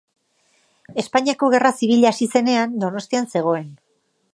Espainiako 1.03 1.51
Gerra 1.57 1.73
Zibila 1.81 2.13
hasi 2.15 2.31
zenean, 2.37 2.77
Donostian 2.87 3.33
zegoen. 3.37 3.71